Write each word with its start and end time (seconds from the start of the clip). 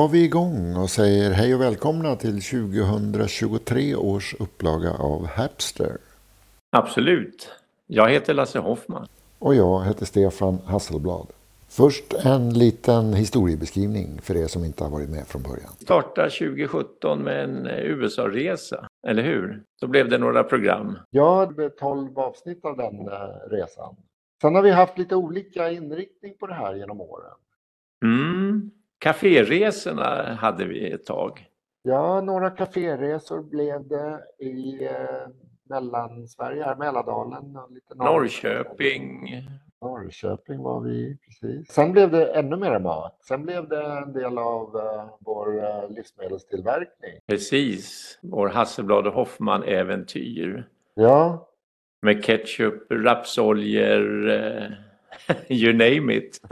Var 0.00 0.08
vi 0.08 0.24
igång 0.24 0.76
och 0.76 0.90
säger 0.90 1.30
hej 1.30 1.54
och 1.54 1.60
välkomna 1.60 2.16
till 2.16 2.42
2023 2.42 3.94
års 3.94 4.34
upplaga 4.34 4.92
av 4.92 5.26
Hapster. 5.26 5.96
Absolut. 6.70 7.50
Jag 7.86 8.10
heter 8.10 8.34
Lasse 8.34 8.58
Hoffman. 8.58 9.06
Och 9.38 9.54
jag 9.54 9.84
heter 9.84 10.06
Stefan 10.06 10.58
Hasselblad. 10.66 11.26
Först 11.68 12.14
en 12.24 12.54
liten 12.54 13.14
historiebeskrivning 13.14 14.20
för 14.22 14.36
er 14.36 14.46
som 14.46 14.64
inte 14.64 14.84
har 14.84 14.90
varit 14.90 15.10
med 15.10 15.26
från 15.26 15.42
början. 15.42 15.70
Starta 15.80 16.22
2017 16.22 17.22
med 17.22 17.44
en 17.44 17.66
USA-resa, 17.66 18.88
eller 19.06 19.22
hur? 19.22 19.62
Då 19.80 19.86
blev 19.86 20.08
det 20.08 20.18
några 20.18 20.44
program. 20.44 20.98
Ja, 21.10 21.46
det 21.46 21.54
blev 21.54 21.68
12 21.68 22.18
avsnitt 22.18 22.64
av 22.64 22.76
den 22.76 23.08
eh, 23.08 23.50
resan. 23.50 23.96
Sen 24.42 24.54
har 24.54 24.62
vi 24.62 24.70
haft 24.70 24.98
lite 24.98 25.16
olika 25.16 25.70
inriktning 25.70 26.34
på 26.40 26.46
det 26.46 26.54
här 26.54 26.74
genom 26.74 27.00
åren. 27.00 27.34
Mm. 28.04 28.70
Caféresorna 29.00 30.34
hade 30.34 30.64
vi 30.64 30.90
ett 30.90 31.06
tag. 31.06 31.46
Ja, 31.82 32.20
några 32.20 32.50
kaféresor 32.50 33.42
blev 33.42 33.88
det 33.88 34.20
i 34.38 34.84
eh, 34.84 35.28
Mellansverige, 35.70 36.64
här, 36.64 36.76
Mälardalen. 36.76 37.58
Lite 37.70 37.94
Norrköping. 37.94 39.34
Norrköping 39.82 40.62
var 40.62 40.80
vi 40.80 41.16
precis. 41.24 41.72
Sen 41.72 41.92
blev 41.92 42.10
det 42.10 42.26
ännu 42.26 42.56
mer 42.56 42.78
mat. 42.78 43.18
Sen 43.28 43.42
blev 43.42 43.68
det 43.68 43.82
en 43.82 44.12
del 44.12 44.38
av 44.38 44.76
uh, 44.76 45.04
vår 45.18 45.56
uh, 45.56 45.90
livsmedelstillverkning. 45.90 47.10
Precis, 47.26 48.18
vår 48.22 48.48
Hasselblad 48.48 49.06
och 49.06 49.12
Hoffman-äventyr. 49.12 50.68
Ja. 50.94 51.48
Med 52.02 52.24
ketchup, 52.24 52.92
rapsoljor, 52.92 54.28
uh, 54.28 54.72
you 55.48 55.72
name 55.72 56.14
it. 56.14 56.40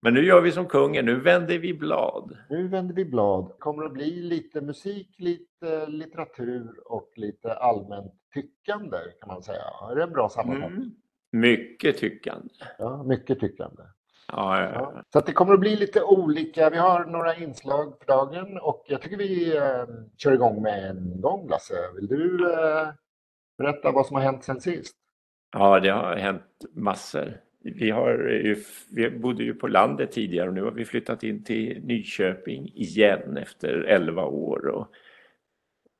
Men 0.00 0.14
nu 0.14 0.24
gör 0.24 0.40
vi 0.40 0.52
som 0.52 0.66
kungen, 0.66 1.04
nu 1.04 1.20
vänder 1.20 1.58
vi 1.58 1.74
blad. 1.74 2.36
Nu 2.50 2.68
vänder 2.68 2.94
vi 2.94 3.04
blad. 3.04 3.52
kommer 3.58 3.84
att 3.84 3.92
bli 3.92 4.22
lite 4.22 4.60
musik, 4.60 5.08
lite 5.18 5.86
litteratur 5.86 6.72
och 6.84 7.12
lite 7.16 7.54
allmänt 7.54 8.12
tyckande 8.34 8.98
kan 9.20 9.28
man 9.28 9.42
säga. 9.42 9.62
Är 9.90 9.94
det 9.94 10.02
en 10.02 10.12
bra 10.12 10.28
sammanfattning? 10.28 10.78
Mm. 10.78 10.94
Mycket 11.32 11.98
tyckande. 11.98 12.54
Ja, 12.78 13.02
mycket 13.02 13.40
tyckande. 13.40 13.82
Ja, 14.28 14.62
ja, 14.62 14.70
ja. 14.74 15.02
Så 15.12 15.20
det 15.20 15.32
kommer 15.32 15.54
att 15.54 15.60
bli 15.60 15.76
lite 15.76 16.02
olika. 16.02 16.70
Vi 16.70 16.76
har 16.76 17.04
några 17.04 17.36
inslag 17.36 17.94
för 17.98 18.06
dagen 18.06 18.58
och 18.58 18.84
jag 18.88 19.02
tycker 19.02 19.16
vi 19.16 19.56
eh, 19.56 19.84
kör 20.16 20.32
igång 20.32 20.62
med 20.62 20.90
en 20.90 21.20
gång 21.20 21.48
Lasse. 21.48 21.74
Vill 21.94 22.06
du 22.06 22.52
eh, 22.52 22.88
berätta 23.58 23.92
vad 23.92 24.06
som 24.06 24.16
har 24.16 24.22
hänt 24.22 24.44
sen 24.44 24.60
sist? 24.60 24.96
Ja, 25.52 25.80
det 25.80 25.90
har 25.90 26.16
hänt 26.16 26.42
massor. 26.72 27.40
Vi, 27.60 27.90
har 27.90 28.10
ju, 28.18 28.56
vi 28.90 29.10
bodde 29.10 29.44
ju 29.44 29.54
på 29.54 29.68
landet 29.68 30.12
tidigare 30.12 30.48
och 30.48 30.54
nu 30.54 30.62
har 30.62 30.70
vi 30.70 30.84
flyttat 30.84 31.22
in 31.22 31.44
till 31.44 31.80
Nyköping 31.84 32.72
igen 32.74 33.36
efter 33.36 33.68
11 33.68 34.24
år. 34.24 34.66
Och 34.66 34.86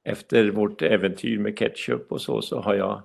efter 0.05 0.51
vårt 0.51 0.83
äventyr 0.83 1.39
med 1.39 1.59
ketchup 1.59 2.13
och 2.13 2.21
så, 2.21 2.43
så 2.43 2.61
har 2.61 2.75
jag 2.75 3.03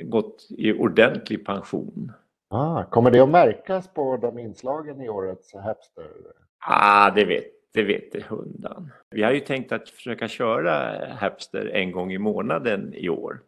gått 0.00 0.46
i 0.50 0.72
ordentlig 0.72 1.46
pension. 1.46 2.12
Ah, 2.48 2.84
kommer 2.84 3.10
det 3.10 3.20
att 3.20 3.30
märkas 3.30 3.88
på 3.94 4.16
de 4.16 4.38
inslagen 4.38 5.00
i 5.00 5.08
årets 5.08 5.54
Hapster? 5.54 6.10
Ah, 6.58 7.10
det 7.10 7.24
vet 7.24 7.56
det 7.76 7.82
vet 7.82 8.22
hundan. 8.22 8.92
Vi 9.10 9.22
har 9.22 9.32
ju 9.32 9.40
tänkt 9.40 9.72
att 9.72 9.88
försöka 9.88 10.28
köra 10.28 11.06
Hapster 11.14 11.66
en 11.66 11.92
gång 11.92 12.12
i 12.12 12.18
månaden 12.18 12.94
i 12.94 13.08
år. 13.08 13.40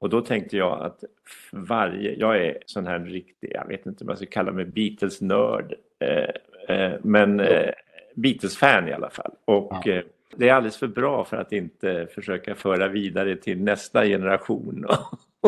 Och 0.00 0.10
då 0.10 0.20
tänkte 0.20 0.56
jag 0.56 0.82
att 0.82 1.04
varje, 1.52 2.14
jag 2.14 2.46
är 2.46 2.58
sån 2.66 2.86
här 2.86 2.98
riktig, 2.98 3.52
jag 3.54 3.68
vet 3.68 3.86
inte 3.86 4.04
vad 4.04 4.12
jag 4.12 4.18
ska 4.18 4.26
kalla 4.26 4.52
mig, 4.52 4.64
Beatles-nörd. 4.64 5.74
Eh, 5.98 6.76
eh, 6.76 6.92
men 7.02 7.40
eh, 7.40 7.70
Beatles-fan 8.14 8.88
i 8.88 8.92
alla 8.92 9.10
fall. 9.10 9.32
Och 9.44 9.82
ja. 9.84 9.92
Eh, 9.92 10.02
det 10.36 10.48
är 10.48 10.54
alldeles 10.54 10.76
för 10.76 10.88
bra 10.88 11.24
för 11.24 11.36
att 11.36 11.52
inte 11.52 12.06
försöka 12.14 12.54
föra 12.54 12.88
vidare 12.88 13.36
till 13.36 13.62
nästa 13.62 14.04
generation. 14.04 14.86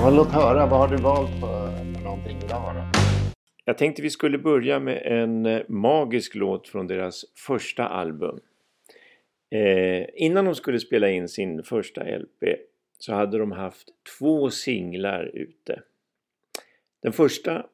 ja, 0.00 0.10
låt 0.10 0.32
höra, 0.32 0.66
vad 0.66 0.80
har 0.80 0.88
du 0.88 0.96
valt 0.96 1.40
för 1.40 1.84
någonting 2.04 2.36
idag 2.44 2.74
då? 2.74 3.00
Jag 3.64 3.78
tänkte 3.78 4.02
vi 4.02 4.10
skulle 4.10 4.38
börja 4.38 4.80
med 4.80 5.02
en 5.04 5.46
eh, 5.46 5.60
magisk 5.68 6.34
låt 6.34 6.68
från 6.68 6.86
deras 6.86 7.24
första 7.46 7.88
album. 7.88 8.38
Eh, 9.54 10.06
innan 10.14 10.44
de 10.44 10.54
skulle 10.54 10.80
spela 10.80 11.10
in 11.10 11.28
sin 11.28 11.62
första 11.62 12.18
LP 12.18 12.56
så 12.98 13.12
hade 13.12 13.38
de 13.38 13.52
haft 13.52 13.88
två 14.18 14.50
singlar 14.50 15.30
ute. 15.34 15.82
Den 17.02 17.12
första, 17.12 17.66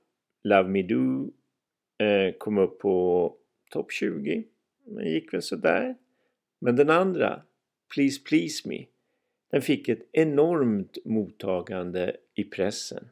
Love 0.44 0.68
Me 0.68 0.82
Do, 0.82 1.30
eh, 2.04 2.34
kom 2.38 2.58
upp 2.58 2.78
på 2.78 3.36
topp 3.70 3.92
20. 3.92 4.44
Den 4.84 5.12
gick 5.12 5.34
väl 5.34 5.42
sådär. 5.42 5.96
Men 6.58 6.76
den 6.76 6.90
andra, 6.90 7.42
Please 7.94 8.20
Please 8.28 8.68
Me, 8.68 8.86
den 9.50 9.62
fick 9.62 9.88
ett 9.88 10.08
enormt 10.12 10.98
mottagande 11.04 12.16
i 12.34 12.44
pressen. 12.44 13.08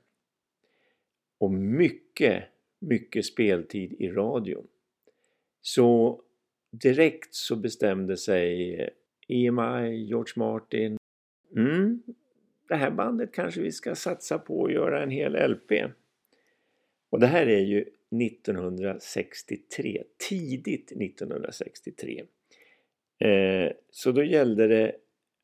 Och 1.38 1.50
mycket, 1.50 2.44
mycket 2.78 3.26
speltid 3.26 3.92
i 3.98 4.08
radion. 4.08 4.66
Så 5.60 6.20
direkt 6.70 7.34
så 7.34 7.56
bestämde 7.56 8.16
sig 8.16 8.74
EMI, 9.28 10.04
George 10.06 10.32
Martin, 10.36 10.96
mm, 11.56 12.02
det 12.68 12.74
här 12.74 12.90
bandet 12.90 13.32
kanske 13.32 13.60
vi 13.60 13.72
ska 13.72 13.94
satsa 13.94 14.38
på 14.38 14.64
att 14.64 14.72
göra 14.72 15.02
en 15.02 15.10
hel 15.10 15.50
LP. 15.50 15.72
Och 17.10 17.20
det 17.20 17.26
här 17.26 17.46
är 17.46 17.60
ju 17.60 17.84
1963, 18.10 20.02
tidigt 20.28 20.92
1963. 20.92 22.24
Eh, 23.18 23.72
så 23.90 24.12
då 24.12 24.22
gällde 24.22 24.66
det 24.66 24.96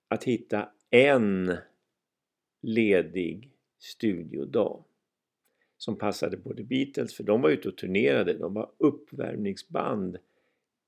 att 0.09 0.25
hitta 0.25 0.69
en 0.91 1.57
ledig 2.63 3.51
studiodag 3.79 4.85
som 5.77 5.99
passade 5.99 6.37
både 6.37 6.65
Beatles, 6.65 7.15
för 7.15 7.25
de 7.25 7.41
var 7.41 7.51
ute 7.51 7.69
och 7.69 7.77
turnerade, 7.77 8.35
de 8.35 8.55
var 8.55 8.71
uppvärmningsband 8.79 10.19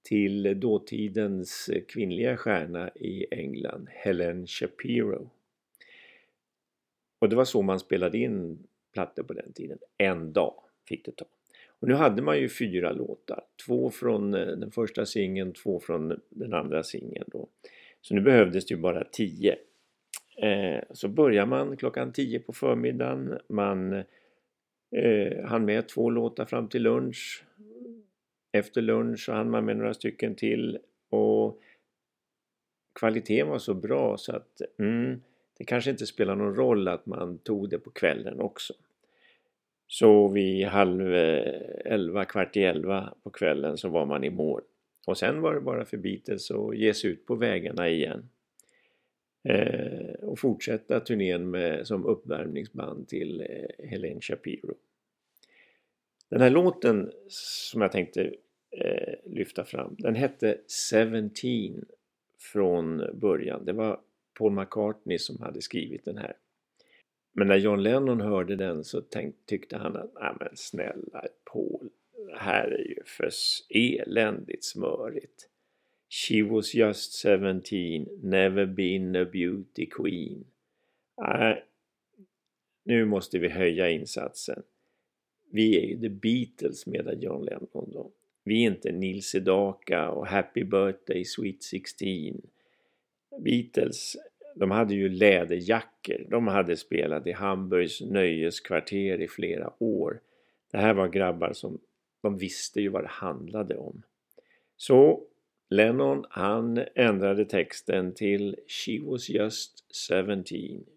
till 0.07 0.61
dåtidens 0.61 1.71
kvinnliga 1.89 2.37
stjärna 2.37 2.91
i 2.95 3.27
England, 3.31 3.89
Helen 3.91 4.47
Shapiro. 4.47 5.31
Och 7.21 7.29
det 7.29 7.37
var 7.37 7.45
så 7.45 7.63
man 7.63 7.81
spelade 7.81 8.19
in 8.19 8.59
plattor 8.93 9.23
på 9.23 9.33
den 9.33 9.53
tiden. 9.53 9.79
En 9.99 10.33
dag 10.33 10.55
fick 10.89 11.05
det 11.05 11.17
ta. 11.17 11.25
Och 11.81 11.89
nu 11.89 11.95
hade 11.95 12.23
man 12.23 12.39
ju 12.39 12.49
fyra 12.49 12.93
låtar. 12.93 13.41
Två 13.67 13.91
från 13.91 14.35
eh, 14.35 14.47
den 14.47 14.71
första 14.71 15.07
singeln, 15.07 15.53
två 15.53 15.81
från 15.81 16.21
den 16.29 16.55
andra 16.55 16.83
singeln 16.83 17.25
då. 17.33 17.49
Så 18.01 18.15
nu 18.15 18.21
behövdes 18.21 18.67
det 18.67 18.75
ju 18.75 18.81
bara 18.81 19.05
tio. 19.05 19.57
Eh, 20.43 20.83
så 20.91 21.09
börjar 21.09 21.47
man 21.47 21.77
klockan 21.77 22.13
tio 22.13 22.39
på 22.39 22.53
förmiddagen. 22.53 23.39
Man 23.49 23.93
eh, 24.97 25.45
hann 25.45 25.65
med 25.65 25.89
två 25.89 26.11
låtar 26.11 26.45
fram 26.45 26.69
till 26.69 26.83
lunch. 26.83 27.45
Efter 28.59 28.83
lunch 28.83 29.25
så 29.25 29.33
hann 29.33 29.51
man 29.51 29.65
med 29.65 29.77
några 29.77 29.95
stycken 29.95 30.35
till 30.35 30.79
och 31.11 31.61
kvaliteten 33.01 33.49
var 33.49 33.59
så 33.59 33.75
bra 33.75 34.17
så 34.17 34.37
att 34.37 34.61
mm, 34.79 35.21
det 35.59 35.65
kanske 35.65 35.91
inte 35.91 36.07
spelar 36.07 36.37
någon 36.37 36.55
roll 36.55 36.89
att 36.89 37.07
man 37.07 37.39
tog 37.39 37.71
det 37.71 37.79
på 37.79 37.91
kvällen 37.91 38.41
också. 38.41 38.75
Så 39.87 40.29
vid 40.29 40.67
halv 40.67 41.15
eh, 41.15 41.93
elva, 41.93 42.25
kvart 42.25 42.57
i 42.57 42.63
elva 42.63 43.15
på 43.23 43.31
kvällen 43.31 43.77
så 43.77 43.89
var 43.89 44.07
man 44.07 44.25
i 44.25 44.31
mål. 44.31 44.63
Och 45.07 45.19
sen 45.19 45.41
var 45.41 45.55
det 45.55 45.61
bara 45.61 45.85
för 45.85 45.97
Beatles 45.97 46.51
att 46.51 46.77
ge 46.77 46.95
sig 46.95 47.11
ut 47.11 47.27
på 47.27 47.35
vägarna 47.35 47.89
igen. 47.89 48.29
Eh, 49.43 50.15
och 50.23 50.39
fortsätta 50.39 51.01
turnén 51.01 51.51
med, 51.51 51.87
som 51.87 52.07
uppvärmningsband 52.07 53.09
till 53.09 53.41
eh, 53.41 53.89
Helene 53.89 54.21
Shapiro. 54.21 54.75
Den 56.29 56.41
här 56.41 56.51
låten 56.51 57.13
som 57.29 57.83
jag 57.83 57.93
tänkte 57.93 58.33
eh, 58.77 59.15
lyfta 59.25 59.65
fram. 59.65 59.97
Den 59.99 60.15
hette 60.15 60.59
Seventeen 60.67 61.85
från 62.39 63.03
början. 63.15 63.65
Det 63.65 63.73
var 63.73 64.01
Paul 64.39 64.53
McCartney 64.53 65.19
som 65.19 65.41
hade 65.41 65.63
skrivit 65.63 66.05
den 66.05 66.19
här. 66.19 66.37
Men 67.33 67.47
när 67.49 67.57
John 67.57 67.83
Lennon 67.83 68.21
hörde 68.21 68.57
den 68.57 68.85
så 68.85 69.01
tänk, 69.01 69.35
tyckte 69.47 69.77
han 69.77 69.97
att 69.97 70.15
Nej 70.21 70.33
men 70.41 70.49
snälla 70.55 71.27
Paul, 71.53 71.91
det 72.27 72.39
här 72.39 72.69
är 72.69 72.89
ju 72.89 73.03
för 73.07 73.31
eländigt 73.69 74.65
smörigt. 74.65 75.49
She 76.09 76.43
was 76.43 76.75
just 76.75 77.23
17, 77.23 77.63
never 78.23 78.67
been 78.67 79.17
a 79.17 79.25
beauty 79.25 79.87
queen. 79.87 80.45
Nej, 81.17 81.65
nu 82.85 83.05
måste 83.05 83.39
vi 83.39 83.49
höja 83.49 83.91
insatsen. 83.91 84.63
Vi 85.51 85.79
är 85.79 85.83
ju 85.83 86.01
The 86.01 86.09
Beatles 86.09 86.87
medan 86.87 87.21
John 87.21 87.45
Lennon 87.45 87.91
då. 87.93 88.13
Vi 88.47 88.63
är 88.63 88.67
inte 88.67 88.93
Nils 88.93 89.27
Sedaka 89.27 90.11
och 90.11 90.27
Happy 90.27 90.65
Birthday 90.65 91.25
Sweet 91.25 91.63
16. 91.63 92.09
Beatles, 93.39 94.17
de 94.55 94.71
hade 94.71 94.95
ju 94.95 95.09
läderjackor. 95.09 96.27
De 96.31 96.47
hade 96.47 96.77
spelat 96.77 97.27
i 97.27 97.33
Hamburgs 97.33 98.01
nöjeskvarter 98.01 99.21
i 99.21 99.29
flera 99.29 99.73
år. 99.79 100.21
Det 100.73 100.79
här 100.79 100.95
var 100.95 101.09
grabbar 101.09 101.53
som 101.53 101.79
de 102.23 102.39
visste 102.39 102.81
ju 102.81 102.89
vad 102.89 103.05
det 103.05 103.09
handlade 103.09 103.77
om. 103.77 104.03
Så 104.77 105.23
Lennon 105.71 106.25
han 106.31 106.85
ändrade 106.95 107.45
texten 107.45 108.15
till 108.15 108.57
She 108.69 109.01
was 109.05 109.29
just 109.29 109.85
17, 110.09 110.45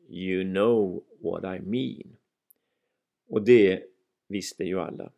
you 0.10 0.44
know 0.44 1.04
what 1.20 1.44
I 1.44 1.60
mean. 1.60 2.16
Och 3.30 3.46
det 3.46 3.84
visste 4.28 4.64
ju 4.64 4.80
alla. 4.80 5.12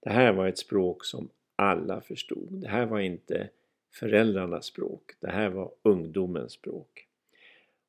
Det 0.00 0.10
här 0.10 0.32
var 0.32 0.48
ett 0.48 0.58
språk 0.58 1.04
som 1.04 1.30
alla 1.60 2.00
förstod. 2.00 2.48
Det 2.50 2.68
här 2.68 2.86
var 2.86 3.00
inte 3.00 3.48
föräldrarnas 3.92 4.66
språk. 4.66 5.02
Det 5.20 5.30
här 5.30 5.48
var 5.48 5.70
ungdomens 5.82 6.52
språk. 6.52 7.06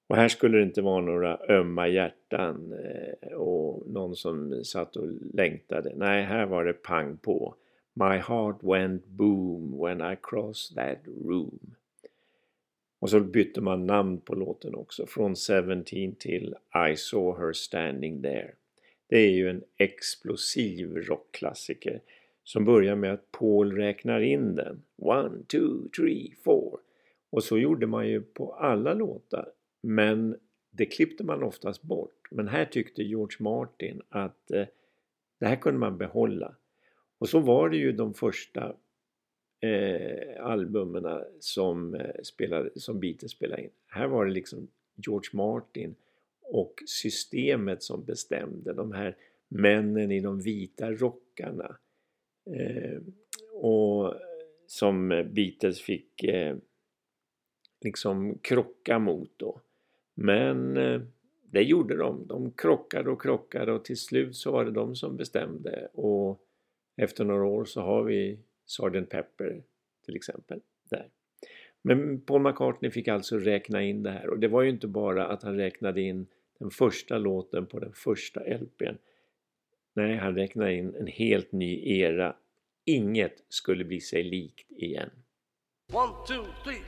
Och 0.07 0.15
här 0.15 0.27
skulle 0.27 0.57
det 0.57 0.63
inte 0.63 0.81
vara 0.81 1.01
några 1.01 1.39
ömma 1.49 1.87
hjärtan 1.87 2.73
eh, 2.73 3.33
och 3.33 3.87
någon 3.87 4.15
som 4.15 4.63
satt 4.63 4.95
och 4.95 5.07
längtade. 5.33 5.93
Nej, 5.95 6.23
här 6.23 6.45
var 6.45 6.65
det 6.65 6.73
pang 6.73 7.17
på. 7.17 7.55
My 7.93 8.17
heart 8.17 8.57
went 8.61 9.05
boom 9.05 9.79
when 9.83 10.13
I 10.13 10.17
crossed 10.23 10.77
that 10.77 10.97
room. 11.25 11.75
Och 12.99 13.09
så 13.09 13.19
bytte 13.19 13.61
man 13.61 13.85
namn 13.85 14.21
på 14.21 14.35
låten 14.35 14.75
också, 14.75 15.05
från 15.05 15.35
17 15.35 15.83
till 16.15 16.55
I 16.91 16.95
saw 16.95 17.45
her 17.45 17.53
standing 17.53 18.21
there. 18.21 18.51
Det 19.07 19.17
är 19.17 19.31
ju 19.31 19.49
en 19.49 19.63
explosiv 19.77 20.95
rockklassiker 20.95 22.01
som 22.43 22.65
börjar 22.65 22.95
med 22.95 23.13
att 23.13 23.31
Paul 23.31 23.71
räknar 23.75 24.21
in 24.21 24.55
den. 24.55 24.83
One, 24.97 25.43
two, 25.47 25.89
three, 25.95 26.33
four. 26.43 26.79
Och 27.29 27.43
så 27.43 27.57
gjorde 27.57 27.87
man 27.87 28.07
ju 28.07 28.21
på 28.21 28.53
alla 28.53 28.93
låtar. 28.93 29.51
Men 29.81 30.35
det 30.71 30.85
klippte 30.85 31.23
man 31.23 31.43
oftast 31.43 31.81
bort. 31.81 32.27
Men 32.31 32.47
här 32.47 32.65
tyckte 32.65 33.03
George 33.03 33.37
Martin 33.39 34.01
att 34.09 34.51
eh, 34.51 34.65
det 35.39 35.45
här 35.45 35.55
kunde 35.55 35.79
man 35.79 35.97
behålla. 35.97 36.55
Och 37.17 37.29
så 37.29 37.39
var 37.39 37.69
det 37.69 37.77
ju 37.77 37.91
de 37.91 38.13
första 38.13 38.75
eh, 39.59 40.45
albumen 40.45 41.23
som, 41.39 41.95
eh, 41.95 42.21
spelade, 42.23 42.69
som 42.75 42.99
Beatles 42.99 43.31
spelade 43.31 43.63
in. 43.63 43.69
Här 43.87 44.07
var 44.07 44.25
det 44.25 44.31
liksom 44.31 44.67
George 44.95 45.29
Martin 45.33 45.95
och 46.41 46.83
systemet 46.85 47.83
som 47.83 48.03
bestämde. 48.03 48.73
De 48.73 48.91
här 48.91 49.15
männen 49.47 50.11
i 50.11 50.19
de 50.19 50.41
vita 50.41 50.91
rockarna. 50.91 51.77
Eh, 52.53 53.01
och 53.53 54.13
som 54.67 55.09
Beatles 55.09 55.81
fick 55.81 56.23
eh, 56.23 56.57
liksom 57.81 58.37
krocka 58.41 58.99
mot 58.99 59.31
då. 59.37 59.61
Men 60.13 60.77
eh, 60.77 61.01
det 61.41 61.61
gjorde 61.61 61.97
de. 61.97 62.27
De 62.27 62.51
krockade 62.51 63.09
och 63.09 63.21
krockade 63.21 63.71
och 63.71 63.85
till 63.85 63.97
slut 63.97 64.35
så 64.35 64.51
var 64.51 64.65
det 64.65 64.71
de 64.71 64.95
som 64.95 65.17
bestämde 65.17 65.87
och 65.93 66.41
efter 66.97 67.25
några 67.25 67.45
år 67.45 67.65
så 67.65 67.81
har 67.81 68.03
vi 68.03 68.39
Sgt. 68.65 69.09
Pepper 69.09 69.63
till 70.05 70.15
exempel 70.15 70.59
där. 70.89 71.09
Men 71.81 72.21
Paul 72.21 72.41
McCartney 72.41 72.91
fick 72.91 73.07
alltså 73.07 73.37
räkna 73.37 73.83
in 73.83 74.03
det 74.03 74.11
här 74.11 74.29
och 74.29 74.39
det 74.39 74.47
var 74.47 74.61
ju 74.61 74.69
inte 74.69 74.87
bara 74.87 75.27
att 75.27 75.43
han 75.43 75.57
räknade 75.57 76.01
in 76.01 76.27
den 76.59 76.69
första 76.69 77.17
låten 77.17 77.65
på 77.65 77.79
den 77.79 77.93
första 77.93 78.39
LPn. 78.39 78.95
Nej, 79.93 80.15
han 80.15 80.35
räknade 80.35 80.73
in 80.73 80.95
en 80.95 81.07
helt 81.07 81.51
ny 81.51 81.99
era. 81.99 82.35
Inget 82.91 83.45
skulle 83.49 83.85
bli 83.85 83.99
sig 84.01 84.23
likt 84.23 84.65
igen. 84.69 85.09
One, 85.93 86.13
two, 86.27 86.45
three, 86.63 86.81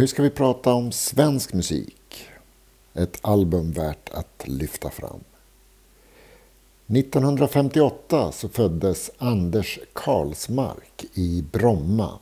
Nu 0.00 0.06
ska 0.06 0.22
vi 0.22 0.30
prata 0.30 0.72
om 0.72 0.92
svensk 0.92 1.52
musik. 1.52 2.24
Ett 2.94 3.18
album 3.22 3.72
värt 3.72 4.10
att 4.10 4.48
lyfta 4.48 4.90
fram. 4.90 5.20
1958 6.86 8.32
så 8.32 8.48
föddes 8.48 9.10
Anders 9.18 9.78
Karlsmark 9.92 11.04
i 11.14 11.44
Bromma 11.52 12.18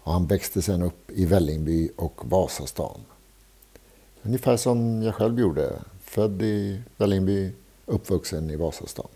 och 0.00 0.12
han 0.12 0.26
växte 0.26 0.62
sedan 0.62 0.82
upp 0.82 1.10
i 1.10 1.26
Vällingby 1.26 1.90
och 1.96 2.20
Vasastan. 2.24 3.00
Ungefär 4.22 4.56
som 4.56 5.02
jag 5.02 5.14
själv 5.14 5.40
gjorde. 5.40 5.82
Född 6.02 6.42
i 6.42 6.80
Vällingby, 6.96 7.50
uppvuxen 7.86 8.50
i 8.50 8.56
Vasastan. 8.56 9.08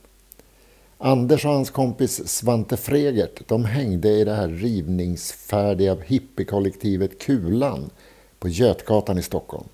Anders 0.98 1.44
och 1.44 1.52
hans 1.52 1.70
kompis 1.70 2.28
Svante 2.28 2.76
Fregert 2.76 3.48
de 3.48 3.64
hängde 3.64 4.08
i 4.08 4.24
det 4.24 4.34
här 4.34 4.48
rivningsfärdiga 4.48 5.96
hippiekollektivet 6.04 7.18
Kulan 7.18 7.90
på 8.38 8.48
Götgatan 8.48 9.18
i 9.18 9.22
Stockholm. 9.22 9.68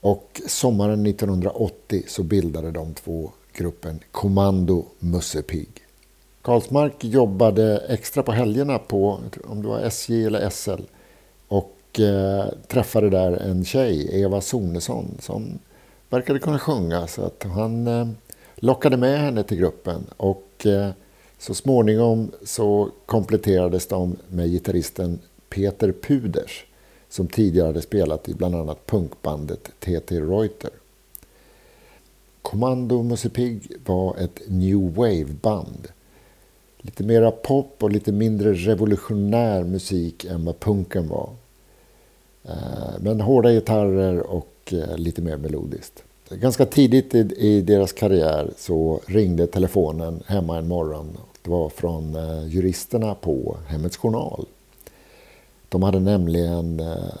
Och 0.00 0.40
sommaren 0.46 1.06
1980 1.06 2.02
så 2.08 2.22
bildade 2.22 2.70
de 2.70 2.94
två 2.94 3.30
gruppen 3.52 4.00
Kommando 4.10 4.84
Musse 4.98 5.42
Pig. 5.42 5.68
Karlsmark 6.42 7.04
jobbade 7.04 7.82
extra 7.88 8.22
på 8.22 8.32
helgerna 8.32 8.78
på 8.78 9.20
om 9.44 9.62
det 9.62 9.68
var 9.68 9.80
SJ 9.80 10.24
eller 10.24 10.50
SL 10.50 10.82
och 11.48 12.00
eh, 12.00 12.46
träffade 12.68 13.10
där 13.10 13.32
en 13.32 13.64
tjej, 13.64 14.22
Eva 14.22 14.40
Sonesson, 14.40 15.14
som 15.20 15.58
verkade 16.10 16.38
kunna 16.38 16.58
sjunga 16.58 17.06
så 17.06 17.22
att 17.22 17.44
han 17.54 17.86
eh, 17.86 18.08
lockade 18.64 18.96
med 18.96 19.20
henne 19.20 19.42
till 19.42 19.58
gruppen 19.58 20.04
och 20.16 20.66
eh, 20.66 20.90
så 21.38 21.54
småningom 21.54 22.30
så 22.44 22.90
kompletterades 23.06 23.86
de 23.86 24.16
med 24.28 24.50
gitarristen 24.50 25.18
Peter 25.48 25.92
Puders 25.92 26.64
som 27.08 27.26
tidigare 27.26 27.66
hade 27.66 27.82
spelat 27.82 28.28
i 28.28 28.34
bland 28.34 28.54
annat 28.54 28.86
punkbandet 28.86 29.70
TT 29.80 30.20
Reuter. 30.20 30.70
Kommando 32.42 33.02
Musse 33.02 33.30
var 33.86 34.16
ett 34.16 34.40
new 34.46 34.94
wave-band. 34.94 35.88
Lite 36.78 37.04
mera 37.04 37.30
pop 37.30 37.82
och 37.82 37.90
lite 37.90 38.12
mindre 38.12 38.52
revolutionär 38.54 39.64
musik 39.64 40.24
än 40.24 40.44
vad 40.44 40.60
punken 40.60 41.08
var. 41.08 41.30
Eh, 42.44 43.00
men 43.00 43.20
hårda 43.20 43.52
gitarrer 43.52 44.20
och 44.20 44.72
eh, 44.72 44.96
lite 44.96 45.22
mer 45.22 45.36
melodiskt. 45.36 46.03
Ganska 46.28 46.66
tidigt 46.66 47.14
i, 47.14 47.18
i, 47.18 47.60
deras 47.60 47.92
karriär 47.92 48.50
så 48.56 49.00
ringde 49.06 49.46
telefonen 49.46 50.22
hemma 50.26 50.58
en 50.58 50.68
morgon. 50.68 51.16
Det 51.42 51.50
var 51.50 51.68
från 51.68 52.14
eh, 52.14 52.48
juristerna 52.48 53.14
på 53.14 53.56
Hemmets 53.66 53.96
Journal. 53.96 54.46
De 55.68 55.82
hade 55.82 56.00
nämligen 56.00 56.80
eh, 56.80 57.14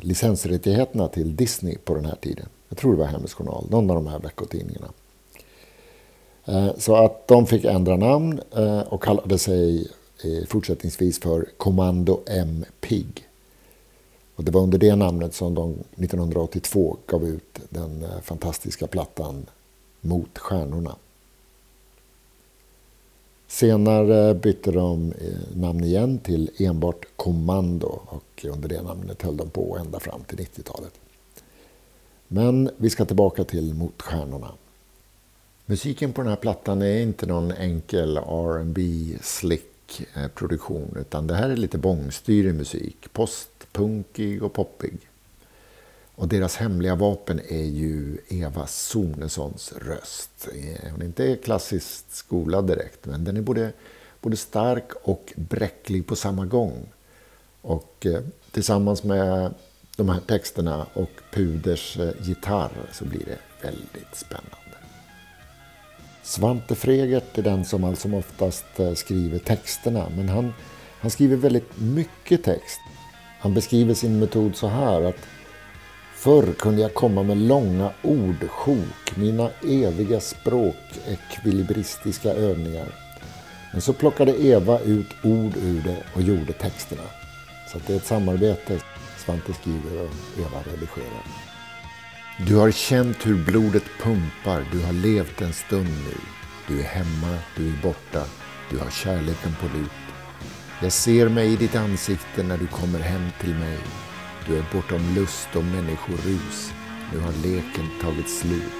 licensrättigheterna 0.00 1.08
till 1.08 1.36
Disney 1.36 1.78
på 1.78 1.94
den 1.94 2.04
här 2.04 2.16
tiden. 2.20 2.46
Jag 2.68 2.78
tror 2.78 2.92
det 2.92 2.98
var 2.98 3.06
Hemmets 3.06 3.34
Journal, 3.34 3.66
någon 3.70 3.90
av 3.90 3.96
de 3.96 4.06
här 4.06 4.18
veckotidningarna. 4.18 4.88
Eh, 6.44 6.70
så 6.78 6.96
att 6.96 7.28
de 7.28 7.46
fick 7.46 7.64
ändra 7.64 7.96
namn 7.96 8.40
eh, 8.56 8.80
och 8.80 9.02
kallade 9.02 9.38
sig 9.38 9.88
eh, 10.24 10.46
fortsättningsvis 10.48 11.20
för 11.20 11.48
Kommando 11.56 12.20
M. 12.26 12.64
Pig. 12.80 13.27
Och 14.38 14.44
det 14.44 14.50
var 14.50 14.60
under 14.60 14.78
det 14.78 14.96
namnet 14.96 15.34
som 15.34 15.54
de 15.54 15.70
1982 15.70 16.96
gav 17.06 17.24
ut 17.24 17.58
den 17.68 18.02
eh, 18.02 18.20
fantastiska 18.20 18.86
plattan 18.86 19.46
Mot 20.00 20.38
stjärnorna. 20.38 20.96
Senare 23.46 24.34
bytte 24.34 24.70
de 24.70 25.12
eh, 25.12 25.56
namn 25.56 25.84
igen 25.84 26.18
till 26.18 26.50
enbart 26.58 27.06
Kommando 27.16 28.00
och 28.06 28.46
under 28.48 28.68
det 28.68 28.82
namnet 28.82 29.22
höll 29.22 29.36
de 29.36 29.50
på 29.50 29.78
ända 29.78 30.00
fram 30.00 30.20
till 30.24 30.38
90-talet. 30.38 30.92
Men 32.28 32.70
vi 32.76 32.90
ska 32.90 33.04
tillbaka 33.04 33.44
till 33.44 33.74
Mot 33.74 34.02
stjärnorna. 34.02 34.50
Musiken 35.66 36.12
på 36.12 36.20
den 36.20 36.30
här 36.30 36.36
plattan 36.36 36.82
är 36.82 37.00
inte 37.00 37.26
någon 37.26 37.52
enkel 37.52 38.16
R&B 38.16 39.12
slick 39.22 39.77
musikproduktion 39.88 40.92
eh, 40.94 41.00
utan 41.00 41.26
det 41.26 41.34
här 41.34 41.50
är 41.50 41.56
lite 41.56 41.78
bångstyrig 41.78 42.54
musik. 42.54 43.12
postpunkig 43.12 44.42
och 44.42 44.52
poppig. 44.52 44.98
Och 46.14 46.28
deras 46.28 46.56
hemliga 46.56 46.94
vapen 46.94 47.40
är 47.48 47.64
ju 47.64 48.18
Eva 48.28 48.66
Sonessons 48.66 49.72
röst. 49.72 50.48
Eh, 50.54 50.90
hon 50.90 51.02
är 51.02 51.06
inte 51.06 51.36
klassiskt 51.36 52.14
skolad 52.14 52.66
direkt, 52.66 53.06
men 53.06 53.24
den 53.24 53.36
är 53.36 53.40
både, 53.40 53.72
både 54.20 54.36
stark 54.36 54.92
och 55.02 55.32
bräcklig 55.36 56.06
på 56.06 56.16
samma 56.16 56.46
gång. 56.46 56.86
Och 57.62 58.06
eh, 58.06 58.20
tillsammans 58.50 59.04
med 59.04 59.54
de 59.96 60.08
här 60.08 60.20
texterna 60.20 60.86
och 60.94 61.10
Puders 61.32 61.98
eh, 61.98 62.10
gitarr 62.22 62.70
så 62.92 63.04
blir 63.04 63.24
det 63.24 63.38
väldigt 63.62 64.16
spännande. 64.16 64.67
Svante 66.28 66.74
Fregert 66.74 67.38
är 67.38 67.42
den 67.42 67.64
som 67.64 67.84
allt 67.84 67.98
som 67.98 68.14
oftast 68.14 68.64
eh, 68.76 68.94
skriver 68.94 69.38
texterna 69.38 70.08
men 70.16 70.28
han, 70.28 70.54
han 71.00 71.10
skriver 71.10 71.36
väldigt 71.36 71.80
mycket 71.80 72.44
text. 72.44 72.80
Han 73.40 73.54
beskriver 73.54 73.94
sin 73.94 74.18
metod 74.18 74.56
så 74.56 74.66
här 74.66 75.02
att 75.02 75.16
Förr 76.14 76.52
kunde 76.58 76.82
jag 76.82 76.94
komma 76.94 77.22
med 77.22 77.36
långa 77.36 77.90
ordsjok, 78.02 79.16
mina 79.16 79.50
eviga 79.68 80.20
språkekvilibristiska 80.20 82.32
övningar. 82.32 82.88
Men 83.72 83.80
så 83.80 83.92
plockade 83.92 84.44
Eva 84.44 84.80
ut 84.80 85.08
ord 85.24 85.56
ur 85.56 85.82
det 85.82 86.02
och 86.14 86.22
gjorde 86.22 86.52
texterna. 86.52 87.02
Så 87.72 87.78
det 87.86 87.92
är 87.92 87.96
ett 87.96 88.06
samarbete. 88.06 88.80
Svante 89.24 89.52
skriver 89.52 90.02
och 90.02 90.10
Eva 90.38 90.58
redigerar. 90.72 91.47
Du 92.46 92.56
har 92.56 92.70
känt 92.70 93.26
hur 93.26 93.44
blodet 93.44 93.84
pumpar, 94.02 94.66
du 94.72 94.80
har 94.80 94.92
levt 94.92 95.40
en 95.40 95.52
stund 95.52 95.88
nu. 95.88 96.16
Du 96.68 96.80
är 96.80 96.84
hemma, 96.84 97.38
du 97.56 97.68
är 97.68 97.82
borta, 97.82 98.24
du 98.70 98.78
har 98.78 98.90
kärleken 98.90 99.54
på 99.60 99.78
lut. 99.78 99.90
Jag 100.82 100.92
ser 100.92 101.28
mig 101.28 101.52
i 101.52 101.56
ditt 101.56 101.74
ansikte 101.74 102.42
när 102.42 102.58
du 102.58 102.66
kommer 102.66 102.98
hem 102.98 103.28
till 103.40 103.54
mig. 103.54 103.78
Du 104.46 104.58
är 104.58 104.64
bortom 104.72 105.14
lust 105.14 105.48
och 105.56 105.64
människorus. 105.64 106.72
Nu 107.12 107.18
har 107.18 107.32
leken 107.32 107.86
tagit 108.02 108.30
slut. 108.30 108.72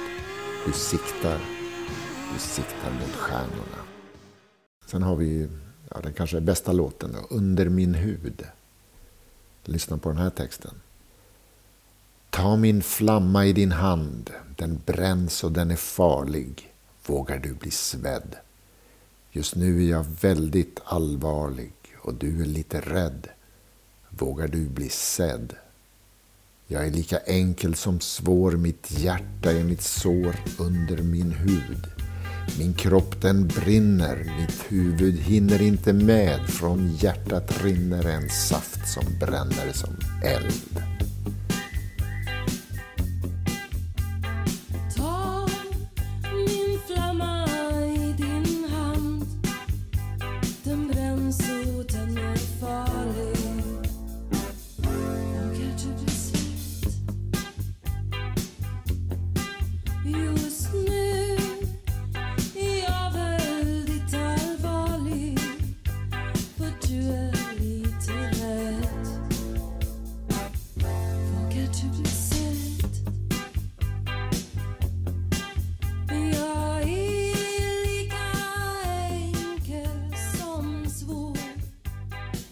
Du 0.67 0.73
siktar. 0.73 1.39
Du 2.35 2.39
siktar 2.39 2.91
mot 2.91 3.17
stjärnorna. 3.17 3.83
Sen 4.87 5.03
har 5.03 5.17
vi 5.17 5.49
ja, 5.91 6.01
den 6.03 6.13
kanske 6.13 6.41
bästa 6.41 6.73
låten 6.73 7.13
då, 7.13 7.37
Under 7.37 7.69
min 7.69 7.95
hud. 7.95 8.47
Lyssna 9.65 9.99
på 9.99 10.09
den 10.09 10.19
här 10.19 10.31
texten. 10.31 10.75
Ta 12.39 12.57
min 12.57 12.83
flamma 12.83 13.47
i 13.47 13.53
din 13.53 13.73
hand. 13.73 14.31
Den 14.57 14.81
bränns 14.87 15.45
och 15.45 15.53
den 15.53 15.71
är 15.71 15.77
farlig. 15.77 16.73
Vågar 17.07 17.39
du 17.39 17.55
bli 17.55 17.71
svedd? 17.71 18.37
Just 19.31 19.55
nu 19.55 19.85
är 19.85 19.91
jag 19.91 20.07
väldigt 20.21 20.81
allvarlig 20.85 21.73
och 21.99 22.15
du 22.15 22.43
är 22.43 22.47
lite 22.47 22.81
rädd. 22.81 23.29
Vågar 24.09 24.49
du 24.49 24.69
bli 24.69 24.89
sedd? 24.89 25.55
Jag 26.67 26.87
är 26.87 26.91
lika 26.91 27.19
enkel 27.19 27.75
som 27.75 28.01
svår, 28.01 28.53
mitt 28.53 28.91
hjärta 28.91 29.53
är 29.53 29.65
mitt 29.65 29.83
sår 29.83 30.37
under 30.59 31.03
min 31.03 31.33
hud. 31.33 31.87
Min 32.59 32.75
kropp 32.75 33.23
den 33.23 33.49
brinner, 33.49 34.17
mitt 34.41 34.65
huvud 34.69 35.19
hinner 35.19 35.63
inte 35.63 35.93
med. 35.93 36.41
Från 36.49 36.89
hjärtat 36.95 37.63
rinner 37.63 38.09
en 38.09 38.29
saft 38.29 38.89
som 38.89 39.05
bränner 39.21 39.73
som 39.73 39.97
eld. 40.25 40.98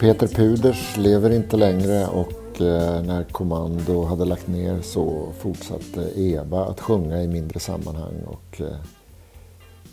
Peter 0.06 0.26
Puders 0.26 0.96
lever 0.96 1.30
inte 1.30 1.56
längre 1.56 2.06
och 2.06 2.60
eh, 2.60 3.02
när 3.02 3.25
Kommando 3.25 4.04
hade 4.04 4.25
lagt 4.25 4.46
ner 4.46 4.82
så 4.82 5.32
fortsatte 5.38 6.20
Eva 6.20 6.64
att 6.64 6.80
sjunga 6.80 7.22
i 7.22 7.28
mindre 7.28 7.60
sammanhang 7.60 8.14
och 8.26 8.60
eh, 8.60 8.76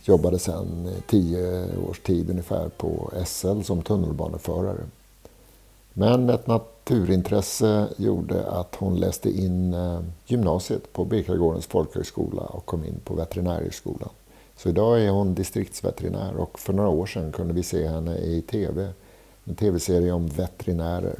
jobbade 0.03 0.39
sedan 0.39 0.89
tio 1.07 1.65
års 1.89 1.99
tid 1.99 2.29
ungefär 2.29 2.69
på 2.69 3.11
SL 3.25 3.61
som 3.61 3.81
tunnelbaneförare. 3.81 4.83
Men 5.93 6.29
ett 6.29 6.47
naturintresse 6.47 7.87
gjorde 7.97 8.47
att 8.47 8.75
hon 8.75 8.99
läste 8.99 9.29
in 9.29 9.73
eh, 9.73 9.99
gymnasiet 10.25 10.93
på 10.93 11.05
Birkagårdens 11.05 11.67
folkhögskola 11.67 12.41
och 12.41 12.65
kom 12.65 12.85
in 12.85 12.99
på 13.03 13.13
veterinärhögskolan. 13.13 14.09
Så 14.57 14.69
idag 14.69 15.01
är 15.01 15.09
hon 15.09 15.33
distriktsveterinär 15.33 16.35
och 16.35 16.59
för 16.59 16.73
några 16.73 16.89
år 16.89 17.05
sedan 17.05 17.31
kunde 17.31 17.53
vi 17.53 17.63
se 17.63 17.87
henne 17.87 18.17
i 18.17 18.41
TV 18.41 18.93
en 19.45 19.55
tv-serie 19.55 20.11
om 20.11 20.27
veterinärer. 20.27 21.19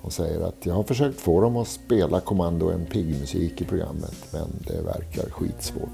Hon 0.00 0.10
säger 0.10 0.40
att 0.40 0.66
jag 0.66 0.74
har 0.74 0.82
försökt 0.82 1.20
få 1.20 1.40
dem 1.40 1.56
att 1.56 1.68
spela 1.68 2.20
Kommando 2.20 2.70
en 2.70 2.86
pigmusik 2.86 3.60
i 3.60 3.64
programmet 3.64 4.32
men 4.32 4.48
det 4.66 4.82
verkar 4.82 5.30
skitsvårt. 5.30 5.88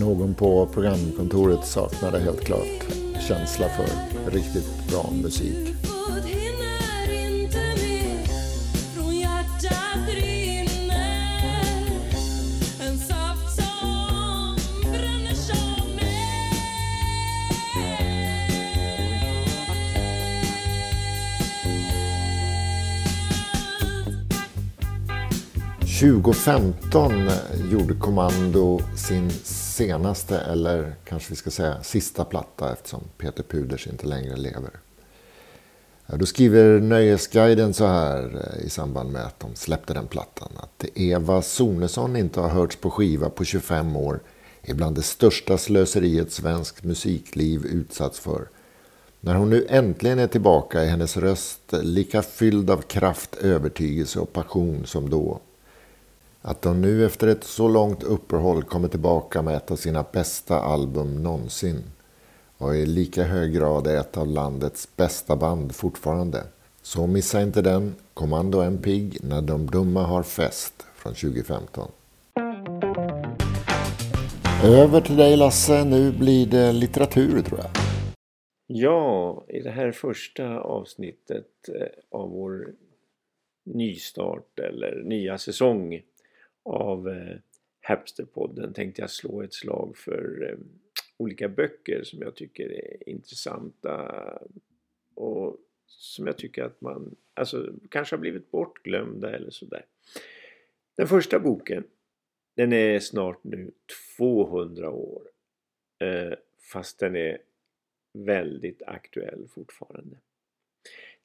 Någon 0.00 0.34
på 0.34 0.66
programkontoret 0.66 1.64
saknade 1.64 2.18
helt 2.18 2.40
klart 2.40 2.86
känsla 3.28 3.68
för 3.68 4.30
riktigt 4.30 4.88
bra 4.90 5.10
musik. 5.22 5.71
2015 26.02 27.30
gjorde 27.70 27.94
Kommando 27.94 28.80
sin 28.96 29.30
senaste, 29.44 30.38
eller 30.38 30.94
kanske 31.04 31.30
vi 31.30 31.36
ska 31.36 31.50
säga 31.50 31.82
sista 31.82 32.24
platta 32.24 32.72
eftersom 32.72 33.00
Peter 33.18 33.42
Puders 33.42 33.86
inte 33.86 34.06
längre 34.06 34.36
lever. 34.36 34.70
Då 36.06 36.26
skriver 36.26 36.80
Nöjesguiden 36.80 37.74
så 37.74 37.86
här 37.86 38.44
eh, 38.44 38.66
i 38.66 38.70
samband 38.70 39.12
med 39.12 39.24
att 39.24 39.40
de 39.40 39.54
släppte 39.54 39.94
den 39.94 40.06
plattan. 40.06 40.48
Att 40.56 40.84
Eva 40.94 41.42
Sonesson 41.42 42.16
inte 42.16 42.40
har 42.40 42.48
hörts 42.48 42.76
på 42.76 42.90
skiva 42.90 43.30
på 43.30 43.44
25 43.44 43.96
år 43.96 44.20
är 44.62 44.74
bland 44.74 44.96
det 44.96 45.02
största 45.02 45.58
slöseriet 45.58 46.32
svenskt 46.32 46.84
musikliv 46.84 47.66
utsatts 47.66 48.20
för. 48.20 48.48
När 49.20 49.34
hon 49.34 49.50
nu 49.50 49.66
äntligen 49.68 50.18
är 50.18 50.26
tillbaka 50.26 50.80
är 50.80 50.86
hennes 50.86 51.16
röst 51.16 51.72
lika 51.82 52.22
fylld 52.22 52.70
av 52.70 52.80
kraft, 52.80 53.34
övertygelse 53.34 54.20
och 54.20 54.32
passion 54.32 54.86
som 54.86 55.10
då. 55.10 55.40
Att 56.44 56.62
de 56.62 56.80
nu 56.80 57.06
efter 57.06 57.26
ett 57.26 57.44
så 57.44 57.68
långt 57.68 58.02
uppehåll 58.02 58.62
kommer 58.62 58.88
tillbaka 58.88 59.42
med 59.42 59.56
ett 59.56 59.70
av 59.70 59.76
sina 59.76 60.04
bästa 60.12 60.60
album 60.60 61.22
någonsin 61.22 61.82
och 62.58 62.76
i 62.76 62.86
lika 62.86 63.22
hög 63.22 63.52
grad 63.52 63.86
är 63.86 64.00
ett 64.00 64.16
av 64.16 64.26
landets 64.26 64.96
bästa 64.96 65.36
band 65.36 65.74
fortfarande. 65.74 66.42
Så 66.82 67.06
missa 67.06 67.42
inte 67.42 67.62
den, 67.62 67.94
Kommando 68.14 68.60
en 68.60 68.78
pigg 68.78 69.18
när 69.22 69.42
de 69.42 69.66
dumma 69.66 70.02
har 70.02 70.22
fest 70.22 70.86
från 70.94 71.14
2015. 71.14 71.90
Över 74.64 75.00
till 75.00 75.16
dig 75.16 75.36
Lasse, 75.36 75.84
nu 75.84 76.12
blir 76.12 76.46
det 76.46 76.72
litteratur 76.72 77.42
tror 77.42 77.60
jag. 77.60 77.70
Ja, 78.66 79.44
i 79.48 79.60
det 79.60 79.70
här 79.70 79.92
första 79.92 80.60
avsnittet 80.60 81.68
eh, 81.68 82.18
av 82.18 82.30
vår 82.30 82.74
nystart 83.64 84.58
eller 84.58 85.02
nya 85.04 85.38
säsong 85.38 86.00
av 86.62 87.08
eh, 87.08 87.36
Hapsterpodden 87.80 88.72
tänkte 88.72 89.02
jag 89.02 89.10
slå 89.10 89.42
ett 89.42 89.54
slag 89.54 89.96
för 89.96 90.48
eh, 90.50 90.58
olika 91.16 91.48
böcker 91.48 92.02
som 92.04 92.22
jag 92.22 92.34
tycker 92.34 92.72
är 92.72 93.08
intressanta 93.08 94.38
och 95.14 95.56
som 95.86 96.26
jag 96.26 96.38
tycker 96.38 96.62
att 96.62 96.80
man 96.80 97.16
alltså, 97.34 97.72
kanske 97.90 98.16
har 98.16 98.20
blivit 98.20 98.50
bortglömda 98.50 99.36
eller 99.36 99.50
sådär. 99.50 99.84
Den 100.96 101.08
första 101.08 101.38
boken 101.40 101.84
den 102.56 102.72
är 102.72 102.98
snart 102.98 103.44
nu 103.44 103.70
200 104.16 104.90
år 104.90 105.22
eh, 105.98 106.32
fast 106.72 106.98
den 106.98 107.16
är 107.16 107.38
väldigt 108.12 108.82
aktuell 108.82 109.48
fortfarande. 109.48 110.16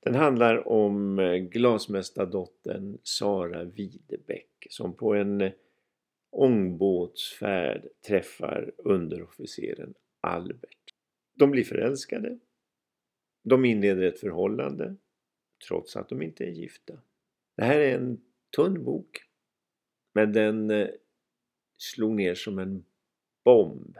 Den 0.07 0.15
handlar 0.15 0.67
om 0.67 1.19
eh, 1.19 1.35
glasmästardottern 1.35 2.97
Sara 3.03 3.63
Videbäck 3.63 4.67
som 4.69 4.93
på 4.93 5.13
en 5.13 5.41
eh, 5.41 5.51
ångbåtsfärd 6.29 7.87
träffar 8.07 8.71
underofficeren 8.77 9.93
Albert. 10.21 10.93
De 11.33 11.51
blir 11.51 11.63
förälskade. 11.63 12.39
De 13.43 13.65
inleder 13.65 14.03
ett 14.03 14.19
förhållande 14.19 14.95
trots 15.67 15.95
att 15.95 16.09
de 16.09 16.21
inte 16.21 16.43
är 16.43 16.51
gifta. 16.51 17.01
Det 17.55 17.63
här 17.63 17.79
är 17.79 17.95
en 17.95 18.21
tunn 18.55 18.83
bok 18.83 19.23
men 20.13 20.33
den 20.33 20.71
eh, 20.71 20.87
slog 21.77 22.15
ner 22.15 22.35
som 22.35 22.59
en 22.59 22.85
bomb 23.43 23.97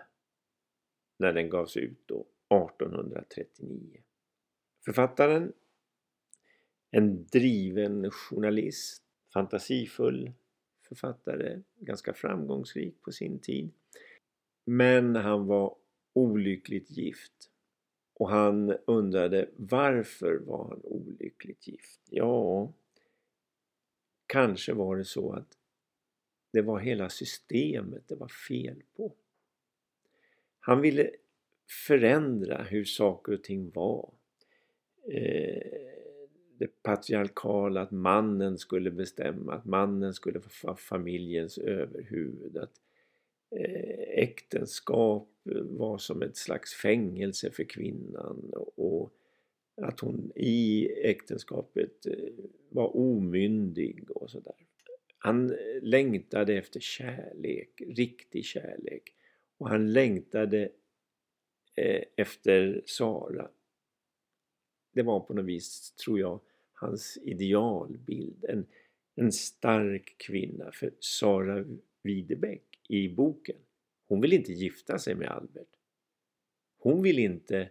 när 1.19 1.33
den 1.33 1.49
gavs 1.49 1.77
ut 1.77 2.01
då 2.05 2.25
1839. 2.49 4.01
Författaren, 4.85 5.53
en 6.91 7.25
driven 7.25 8.11
journalist, 8.11 9.03
fantasifull 9.33 10.31
författare, 10.87 11.61
ganska 11.79 12.13
framgångsrik 12.13 13.01
på 13.01 13.11
sin 13.11 13.39
tid. 13.39 13.71
Men 14.65 15.15
han 15.15 15.45
var 15.47 15.75
olyckligt 16.13 16.91
gift. 16.91 17.51
Och 18.13 18.29
han 18.29 18.77
undrade 18.87 19.49
varför 19.55 20.35
var 20.35 20.67
han 20.69 20.81
olyckligt 20.83 21.67
gift? 21.67 22.01
Ja, 22.09 22.73
kanske 24.27 24.73
var 24.73 24.97
det 24.97 25.05
så 25.05 25.33
att 25.33 25.57
det 26.51 26.61
var 26.61 26.79
hela 26.79 27.09
systemet 27.09 28.07
det 28.07 28.15
var 28.15 28.27
fel 28.27 28.83
på. 28.95 29.13
Han 30.59 30.81
ville 30.81 31.11
förändra 31.87 32.63
hur 32.63 32.83
saker 32.83 33.33
och 33.33 33.43
ting 33.43 33.71
var. 33.71 34.13
Eh, 35.11 35.96
det 36.59 36.83
patriarkala, 36.83 37.81
att 37.81 37.91
mannen 37.91 38.57
skulle 38.57 38.91
bestämma, 38.91 39.53
att 39.53 39.65
mannen 39.65 40.13
skulle 40.13 40.41
vara 40.63 40.75
familjens 40.75 41.57
överhuvud. 41.57 42.57
Att 42.57 42.81
eh, 43.51 44.23
äktenskap 44.23 45.29
eh, 45.51 45.61
var 45.61 45.97
som 45.97 46.21
ett 46.21 46.37
slags 46.37 46.73
fängelse 46.73 47.51
för 47.51 47.63
kvinnan 47.63 48.51
och 48.75 49.13
att 49.81 49.99
hon 49.99 50.31
i 50.35 50.91
äktenskapet 51.03 52.05
eh, 52.05 52.13
var 52.69 52.97
omyndig 52.97 54.11
och 54.11 54.29
sådär. 54.29 54.55
Han 55.17 55.55
längtade 55.81 56.53
efter 56.53 56.79
kärlek, 56.79 57.81
riktig 57.87 58.45
kärlek. 58.45 59.13
Och 59.57 59.69
han 59.69 59.93
längtade 59.93 60.69
efter 62.15 62.83
Sara. 62.85 63.49
Det 64.93 65.03
var 65.03 65.19
på 65.19 65.33
något 65.33 65.45
vis, 65.45 65.91
tror 65.91 66.19
jag, 66.19 66.39
hans 66.79 67.17
idealbild. 67.23 68.45
En, 68.49 68.65
en 69.15 69.31
stark 69.31 70.15
kvinna. 70.17 70.71
För 70.71 70.91
Sara 70.99 71.65
Widebeck 72.03 72.63
i 72.89 73.09
boken, 73.09 73.57
hon 74.07 74.21
vill 74.21 74.33
inte 74.33 74.53
gifta 74.53 74.99
sig 74.99 75.15
med 75.15 75.27
Albert. 75.27 75.67
Hon 76.79 77.01
vill 77.01 77.19
inte 77.19 77.69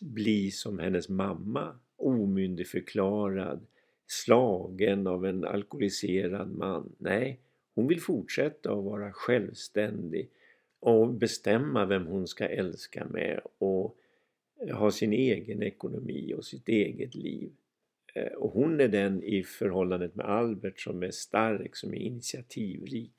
bli 0.00 0.50
som 0.50 0.78
hennes 0.78 1.08
mamma, 1.08 1.78
omyndigförklarad, 1.96 3.66
slagen 4.06 5.06
av 5.06 5.26
en 5.26 5.44
alkoholiserad 5.44 6.48
man. 6.48 6.92
Nej, 6.98 7.40
hon 7.74 7.86
vill 7.86 8.00
fortsätta 8.00 8.72
att 8.72 8.84
vara 8.84 9.12
självständig 9.12 10.30
och 10.80 11.08
bestämma 11.08 11.86
vem 11.86 12.06
hon 12.06 12.26
ska 12.26 12.48
älska 12.48 13.04
med 13.04 13.40
och 13.58 13.96
ha 14.72 14.90
sin 14.90 15.12
egen 15.12 15.62
ekonomi 15.62 16.34
och 16.34 16.44
sitt 16.44 16.68
eget 16.68 17.14
liv. 17.14 17.52
Eh, 18.14 18.32
och 18.32 18.50
hon 18.50 18.80
är 18.80 18.88
den 18.88 19.22
i 19.22 19.42
förhållandet 19.42 20.14
med 20.14 20.26
Albert 20.26 20.80
som 20.80 21.02
är 21.02 21.10
stark, 21.10 21.76
som 21.76 21.94
är 21.94 21.98
initiativrik. 21.98 23.12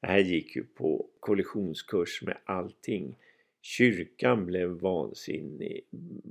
Det 0.00 0.06
här 0.06 0.18
gick 0.18 0.56
ju 0.56 0.64
på 0.64 1.08
kollisionskurs 1.20 2.22
med 2.22 2.36
allting. 2.44 3.16
Kyrkan 3.60 4.46
blev 4.46 4.68
vansinnig, 4.68 5.80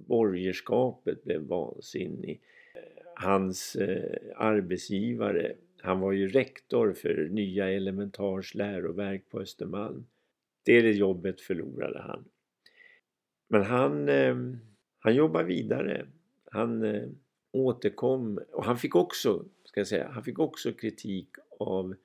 borgerskapet 0.07 1.23
blev 1.23 1.41
vansinnig. 1.41 2.41
Eh, 2.75 2.81
hans 3.15 3.75
eh, 3.75 4.19
arbetsgivare, 4.35 5.55
han 5.81 5.99
var 5.99 6.11
ju 6.11 6.27
rektor 6.27 6.93
för 6.93 7.29
Nya 7.31 7.69
Elementars 7.69 8.55
läroverk 8.55 9.29
på 9.29 9.39
Östermalm. 9.39 10.05
Det 10.63 10.91
jobbet 10.91 11.41
förlorade 11.41 12.01
han. 12.01 12.25
Men 13.47 13.63
han, 13.63 14.09
han 14.99 15.15
jobbar 15.15 15.43
vidare. 15.43 16.07
Han 16.45 16.83
återkom 17.51 18.39
och 18.51 18.65
han 18.65 18.77
fick 18.77 18.95
också, 18.95 19.45
ska 19.63 19.79
jag 19.79 19.87
säga, 19.87 20.07
han 20.07 20.23
fick 20.23 20.39
också 20.39 20.73
kritik 20.73 21.27
av 21.59 21.95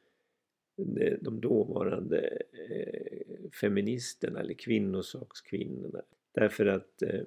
eh, 1.01 1.15
de 1.21 1.41
dåvarande 1.41 2.43
eh, 2.69 3.51
feministerna 3.61 4.41
eller 4.41 4.55
kvinnosakskvinnorna. 4.55 6.03
Därför 6.33 6.67
att 6.67 7.03
eh, 7.03 7.21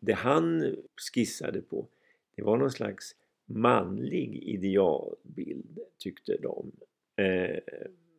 det 0.00 0.12
han 0.12 0.76
skissade 1.12 1.60
på 1.60 1.88
det 2.34 2.42
var 2.42 2.56
någon 2.56 2.70
slags 2.70 3.16
manlig 3.46 4.42
idealbild 4.42 5.78
tyckte 5.98 6.36
de. 6.36 6.72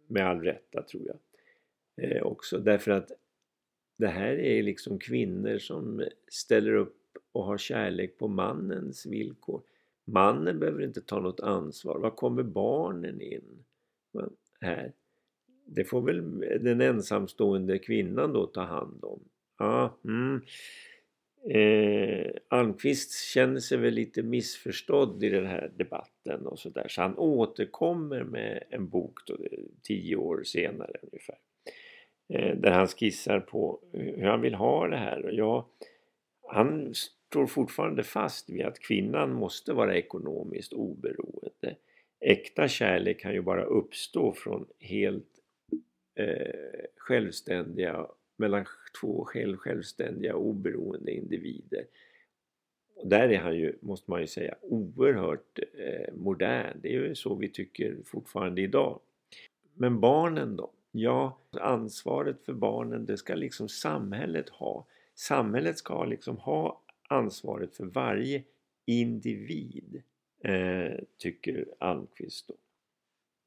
Med 0.07 0.27
all 0.27 0.41
rätta 0.41 0.83
tror 0.83 1.03
jag. 1.07 2.27
Också 2.27 2.57
därför 2.57 2.91
att 2.91 3.11
det 3.97 4.07
här 4.07 4.39
är 4.39 4.63
liksom 4.63 4.99
kvinnor 4.99 5.57
som 5.57 6.07
ställer 6.27 6.73
upp 6.73 6.98
och 7.31 7.43
har 7.43 7.57
kärlek 7.57 8.17
på 8.17 8.27
mannens 8.27 9.05
villkor. 9.05 9.61
Mannen 10.05 10.59
behöver 10.59 10.83
inte 10.83 11.01
ta 11.01 11.19
något 11.19 11.39
ansvar. 11.39 11.99
Var 11.99 12.11
kommer 12.11 12.43
barnen 12.43 13.21
in? 13.21 13.63
Här. 14.61 14.93
Det 15.65 15.83
får 15.83 16.01
väl 16.01 16.39
den 16.39 16.81
ensamstående 16.81 17.79
kvinnan 17.79 18.33
då 18.33 18.45
ta 18.45 18.61
hand 18.61 19.03
om. 19.03 19.19
Ah, 19.57 19.89
mm. 20.03 20.41
Eh, 21.49 22.31
Almqvist 22.47 23.13
känner 23.33 23.59
sig 23.59 23.77
väl 23.77 23.93
lite 23.93 24.23
missförstådd 24.23 25.23
i 25.23 25.29
den 25.29 25.45
här 25.45 25.71
debatten 25.75 26.47
och 26.47 26.59
sådär 26.59 26.85
så 26.87 27.01
han 27.01 27.17
återkommer 27.17 28.23
med 28.23 28.63
en 28.69 28.89
bok 28.89 29.19
då, 29.25 29.37
tio 29.83 30.15
år 30.15 30.43
senare 30.43 30.95
ungefär. 31.01 31.37
Eh, 32.33 32.57
där 32.57 32.71
han 32.71 32.87
skissar 32.87 33.39
på 33.39 33.79
hur 33.93 34.23
han 34.23 34.41
vill 34.41 34.53
ha 34.53 34.87
det 34.87 34.97
här. 34.97 35.25
Och 35.25 35.33
ja, 35.33 35.69
han 36.51 36.93
står 37.29 37.47
fortfarande 37.47 38.03
fast 38.03 38.49
vid 38.49 38.65
att 38.65 38.79
kvinnan 38.79 39.33
måste 39.33 39.73
vara 39.73 39.97
ekonomiskt 39.97 40.73
oberoende. 40.73 41.75
Äkta 42.19 42.67
kärlek 42.67 43.19
kan 43.19 43.33
ju 43.33 43.41
bara 43.41 43.63
uppstå 43.63 44.33
från 44.33 44.65
helt 44.79 45.39
eh, 46.15 46.85
självständiga 46.97 48.07
mellan 48.37 48.65
två 49.01 49.25
själv, 49.25 49.57
självständiga 49.57 50.35
oberoende 50.35 51.11
individer. 51.11 51.85
Och 52.95 53.07
där 53.07 53.29
är 53.29 53.39
han 53.39 53.57
ju, 53.57 53.77
måste 53.81 54.11
man 54.11 54.21
ju 54.21 54.27
säga, 54.27 54.55
oerhört 54.61 55.59
eh, 55.73 56.13
modern. 56.13 56.79
Det 56.81 56.87
är 56.87 56.91
ju 56.91 57.15
så 57.15 57.35
vi 57.35 57.49
tycker 57.49 57.97
fortfarande 58.05 58.61
idag. 58.61 58.99
Men 59.73 59.99
barnen 59.99 60.55
då? 60.55 60.71
Ja, 60.91 61.37
ansvaret 61.51 62.41
för 62.41 62.53
barnen 62.53 63.05
det 63.05 63.17
ska 63.17 63.35
liksom 63.35 63.69
samhället 63.69 64.49
ha. 64.49 64.85
Samhället 65.19 65.77
ska 65.77 66.05
liksom 66.05 66.37
ha 66.37 66.81
ansvaret 67.07 67.75
för 67.75 67.85
varje 67.85 68.43
individ, 68.85 70.01
eh, 70.43 70.99
tycker 71.17 71.65
Almqvist 71.79 72.47
då. 72.47 72.53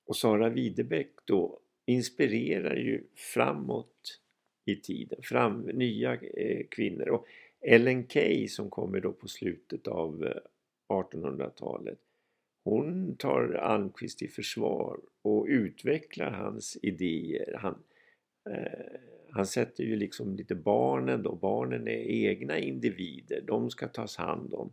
Och 0.06 0.16
Sara 0.16 0.48
Widebeck 0.48 1.10
då 1.24 1.58
inspirerar 1.86 2.76
ju 2.76 3.04
framåt 3.14 4.20
i 4.64 4.76
tiden, 4.76 5.22
fram, 5.22 5.60
nya 5.60 6.14
eh, 6.14 6.66
kvinnor. 6.70 7.08
Och 7.08 7.26
Ellen 7.60 8.08
Key 8.08 8.48
som 8.48 8.70
kommer 8.70 9.00
då 9.00 9.12
på 9.12 9.28
slutet 9.28 9.88
av 9.88 10.24
eh, 10.24 10.40
1800-talet 10.88 11.98
hon 12.64 13.16
tar 13.16 13.54
Almqvist 13.54 14.22
i 14.22 14.28
försvar 14.28 15.00
och 15.22 15.46
utvecklar 15.48 16.30
hans 16.30 16.78
idéer. 16.82 17.58
Han, 17.58 17.82
eh, 18.50 19.00
han 19.34 19.46
sätter 19.46 19.84
ju 19.84 19.96
liksom 19.96 20.36
lite 20.36 20.54
barnen 20.54 21.22
då, 21.22 21.34
barnen 21.34 21.88
är 21.88 22.28
egna 22.28 22.58
individer, 22.58 23.40
de 23.46 23.70
ska 23.70 23.88
tas 23.88 24.16
hand 24.16 24.54
om. 24.54 24.72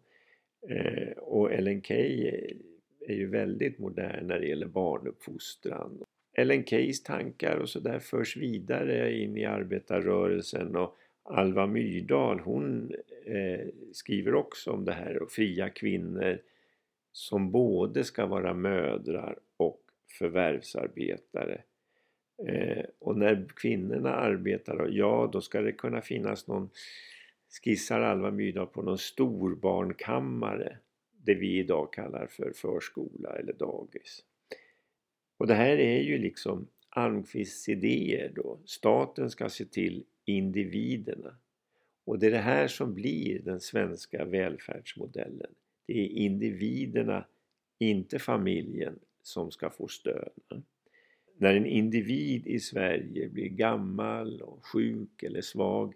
Eh, 0.69 1.17
och 1.17 1.53
Ellen 1.53 1.81
Key 1.81 2.27
är, 2.27 2.53
är 3.07 3.15
ju 3.15 3.27
väldigt 3.27 3.79
modern 3.79 4.27
när 4.27 4.39
det 4.39 4.47
gäller 4.47 4.67
barnuppfostran. 4.67 6.03
Ellen 6.33 6.65
Keys 6.65 7.03
tankar 7.03 7.57
och 7.57 7.69
sådär 7.69 7.99
förs 7.99 8.37
vidare 8.37 9.17
in 9.17 9.37
i 9.37 9.45
arbetarrörelsen 9.45 10.75
och 10.75 10.95
Alva 11.23 11.67
Myrdal 11.67 12.39
hon 12.39 12.93
eh, 13.25 13.67
skriver 13.93 14.35
också 14.35 14.71
om 14.71 14.85
det 14.85 14.93
här 14.93 15.21
och 15.21 15.31
fria 15.31 15.69
kvinnor 15.69 16.41
som 17.11 17.51
både 17.51 18.03
ska 18.03 18.25
vara 18.25 18.53
mödrar 18.53 19.39
och 19.57 19.81
förvärvsarbetare. 20.19 21.61
Eh, 22.47 22.85
och 22.99 23.17
när 23.17 23.45
kvinnorna 23.55 24.13
arbetar, 24.13 24.87
ja 24.91 25.29
då 25.33 25.41
ska 25.41 25.61
det 25.61 25.71
kunna 25.71 26.01
finnas 26.01 26.47
någon, 26.47 26.69
skissar 27.63 28.01
Alva 28.01 28.31
Myrdal 28.31 28.67
på 28.67 28.81
någon 28.81 28.97
storbarnkammare, 28.97 30.77
det 31.23 31.33
vi 31.33 31.59
idag 31.59 31.93
kallar 31.93 32.27
för 32.27 32.51
förskola 32.51 33.29
eller 33.29 33.53
dagis. 33.53 34.23
Och 35.37 35.47
det 35.47 35.53
här 35.53 35.77
är 35.77 35.99
ju 35.99 36.17
liksom 36.17 36.67
Almqvists 36.89 37.69
idéer 37.69 38.31
då. 38.35 38.59
Staten 38.65 39.29
ska 39.29 39.49
se 39.49 39.65
till 39.65 40.03
individerna. 40.25 41.35
Och 42.05 42.19
det 42.19 42.27
är 42.27 42.31
det 42.31 42.37
här 42.37 42.67
som 42.67 42.93
blir 42.93 43.39
den 43.39 43.59
svenska 43.59 44.25
välfärdsmodellen. 44.25 45.51
Det 45.85 45.93
är 45.93 46.07
individerna 46.07 47.25
inte 47.79 48.19
familjen 48.19 48.99
som 49.21 49.51
ska 49.51 49.69
få 49.69 49.87
stöd. 49.87 50.63
När 51.41 51.53
en 51.55 51.65
individ 51.65 52.47
i 52.47 52.59
Sverige 52.59 53.29
blir 53.29 53.49
gammal 53.49 54.41
och 54.41 54.65
sjuk 54.65 55.23
eller 55.23 55.41
svag 55.41 55.93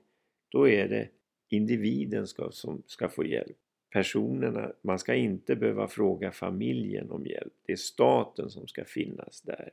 då 0.49 0.67
är 0.67 0.87
det 0.87 1.07
individen 1.49 2.27
ska, 2.27 2.51
som 2.51 2.83
ska 2.87 3.09
få 3.09 3.25
hjälp. 3.25 3.57
Personerna, 3.93 4.71
man 4.81 4.99
ska 4.99 5.15
inte 5.15 5.55
behöva 5.55 5.87
fråga 5.87 6.31
familjen 6.31 7.11
om 7.11 7.25
hjälp. 7.25 7.53
Det 7.65 7.71
är 7.71 7.77
staten 7.77 8.49
som 8.49 8.67
ska 8.67 8.85
finnas 8.85 9.41
där. 9.41 9.69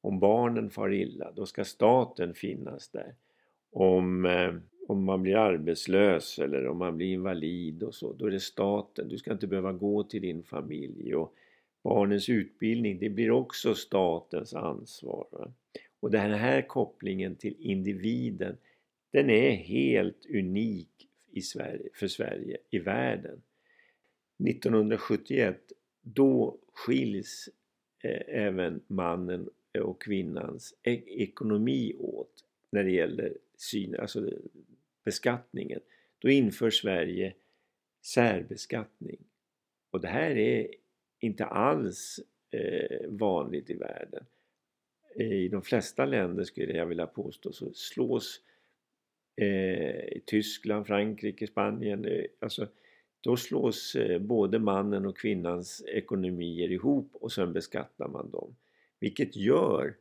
Om 0.00 0.20
barnen 0.20 0.70
far 0.70 0.92
illa, 0.92 1.32
då 1.32 1.46
ska 1.46 1.64
staten 1.64 2.34
finnas 2.34 2.88
där. 2.88 3.14
Om, 3.70 4.24
eh, 4.24 4.54
om 4.88 5.04
man 5.04 5.22
blir 5.22 5.36
arbetslös 5.36 6.38
eller 6.38 6.66
om 6.66 6.78
man 6.78 6.96
blir 6.96 7.12
invalid 7.12 7.82
och 7.82 7.94
så, 7.94 8.12
då 8.12 8.26
är 8.26 8.30
det 8.30 8.40
staten. 8.40 9.08
Du 9.08 9.18
ska 9.18 9.32
inte 9.32 9.46
behöva 9.46 9.72
gå 9.72 10.02
till 10.02 10.22
din 10.22 10.42
familj. 10.42 11.14
Och 11.14 11.34
barnens 11.88 12.28
utbildning, 12.28 12.98
det 12.98 13.08
blir 13.08 13.30
också 13.30 13.74
statens 13.74 14.54
ansvar. 14.54 15.26
Va? 15.30 15.52
Och 16.00 16.10
den 16.10 16.30
här 16.30 16.62
kopplingen 16.62 17.36
till 17.36 17.56
individen, 17.58 18.56
den 19.10 19.30
är 19.30 19.50
helt 19.50 20.26
unik 20.26 21.08
i 21.30 21.42
Sverige, 21.42 21.88
för 21.94 22.08
Sverige 22.08 22.56
i 22.70 22.78
världen. 22.78 23.42
1971 24.48 25.72
då 26.02 26.58
skiljs 26.72 27.48
eh, 28.02 28.22
även 28.26 28.80
mannen 28.86 29.48
och 29.80 30.02
kvinnans 30.02 30.74
e 30.82 31.02
ekonomi 31.06 31.94
åt 31.98 32.44
när 32.70 32.84
det 32.84 32.90
gäller 32.92 33.38
syn, 33.56 33.96
alltså 33.96 34.30
beskattningen. 35.04 35.80
Då 36.18 36.30
inför 36.30 36.70
Sverige 36.70 37.34
särbeskattning. 38.02 39.18
Och 39.90 40.00
det 40.00 40.08
här 40.08 40.36
är 40.36 40.68
inte 41.26 41.44
alls 41.44 42.20
eh, 42.50 43.08
vanligt 43.08 43.70
i 43.70 43.74
världen. 43.74 44.24
Eh, 45.16 45.32
I 45.32 45.48
de 45.48 45.62
flesta 45.62 46.04
länder 46.04 46.44
skulle 46.44 46.72
jag 46.72 46.86
vilja 46.86 47.06
påstå 47.06 47.52
så 47.52 47.72
slås 47.74 48.40
eh, 49.36 50.20
Tyskland, 50.26 50.86
Frankrike, 50.86 51.46
Spanien, 51.46 52.04
eh, 52.04 52.24
alltså 52.40 52.68
då 53.20 53.36
slås 53.36 53.94
eh, 53.94 54.18
både 54.18 54.58
mannen 54.58 55.06
och 55.06 55.18
kvinnans 55.18 55.84
ekonomier 55.86 56.72
ihop 56.72 57.10
och 57.12 57.32
sen 57.32 57.52
beskattar 57.52 58.08
man 58.08 58.30
dem. 58.30 58.56
Vilket 59.00 59.36
gör, 59.36 59.96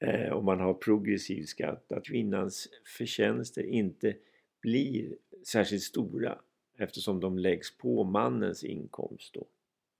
eh, 0.00 0.32
om 0.32 0.44
man 0.44 0.60
har 0.60 0.74
progressiv 0.74 1.42
skatt, 1.42 1.92
att 1.92 2.04
kvinnans 2.04 2.68
förtjänster 2.98 3.62
inte 3.62 4.16
blir 4.60 5.16
särskilt 5.46 5.82
stora 5.82 6.38
eftersom 6.78 7.20
de 7.20 7.38
läggs 7.38 7.78
på 7.78 8.04
mannens 8.04 8.64
inkomst. 8.64 9.34
Då. 9.34 9.46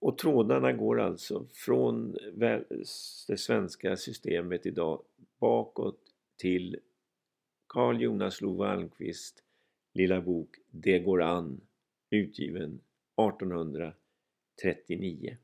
Och 0.07 0.19
trådarna 0.19 0.73
går 0.73 1.01
alltså 1.01 1.47
från 1.53 2.17
det 3.27 3.37
svenska 3.37 3.97
systemet 3.97 4.67
idag 4.67 5.03
bakåt 5.39 6.01
till 6.37 6.77
Carl 7.69 8.03
Jonas 8.03 8.41
Love 8.41 8.67
Almqvist 8.67 9.43
lilla 9.95 10.21
bok 10.21 10.57
Det 10.71 10.99
går 10.99 11.23
an 11.23 11.61
utgiven 12.11 12.81
1839. 13.21 15.37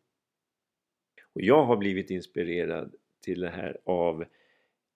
Och 1.32 1.42
jag 1.42 1.64
har 1.64 1.76
blivit 1.76 2.10
inspirerad 2.10 2.94
till 3.20 3.40
det 3.40 3.50
här 3.50 3.78
av 3.84 4.24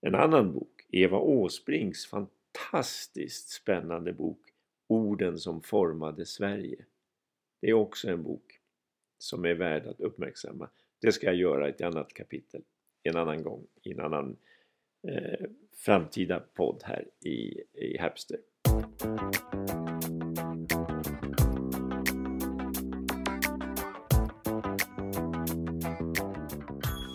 en 0.01 0.15
annan 0.15 0.53
bok, 0.53 0.87
Eva 0.91 1.19
Åsbrinks 1.19 2.07
fantastiskt 2.07 3.49
spännande 3.49 4.13
bok 4.13 4.41
Orden 4.87 5.39
som 5.39 5.63
formade 5.63 6.27
Sverige. 6.27 6.85
Det 7.61 7.69
är 7.69 7.75
också 7.75 8.09
en 8.09 8.23
bok 8.23 8.46
som 9.27 9.45
är 9.45 9.55
värd 9.55 9.87
att 9.87 10.01
uppmärksamma. 10.01 10.71
Det 11.01 11.13
ska 11.13 11.27
jag 11.27 11.37
göra 11.37 11.69
i 11.69 11.71
ett 11.71 11.81
annat 11.81 12.15
kapitel 12.15 12.63
en 13.03 13.17
annan 13.17 13.43
gång 13.43 13.67
i 13.83 13.93
en 13.93 14.01
annan 14.01 14.37
eh, 15.09 15.47
framtida 15.77 16.41
podd 16.55 16.83
här 16.85 17.05
i, 17.25 17.61
i 17.73 17.99
Hapster. 17.99 18.39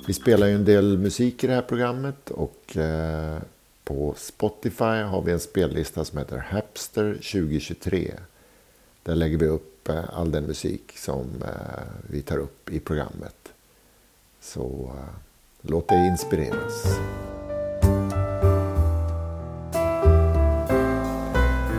Vi 0.08 0.13
spelar 0.13 0.47
ju 0.47 0.54
en 0.54 0.65
del 0.65 0.97
musik 0.97 1.43
i 1.43 1.47
det 1.47 1.54
här 1.54 1.62
programmet 1.62 2.30
och 2.30 2.78
eh, 2.78 3.41
på 3.84 4.13
Spotify 4.17 4.84
har 4.84 5.21
vi 5.21 5.32
en 5.32 5.39
spellista 5.39 6.06
som 6.06 6.17
heter 6.17 6.38
Hapster 6.38 7.13
2023. 7.13 8.12
Där 9.04 9.15
lägger 9.15 9.38
vi 9.38 9.47
upp 9.47 9.70
upp 9.82 9.89
eh, 9.89 10.20
all 10.20 10.32
den 10.32 10.44
musik 10.44 10.94
som 10.98 11.28
eh, 11.41 11.84
vi 12.10 12.22
tar 12.22 12.38
upp 12.38 12.70
i 12.70 12.80
programmet. 12.80 13.54
Så 14.41 14.91
eh, 14.98 15.15
låt 15.62 15.88
dig 15.88 16.08
inspireras. 16.08 16.86